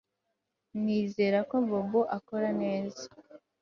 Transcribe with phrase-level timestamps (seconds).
[0.81, 3.03] Nizera ko Bobo akora neza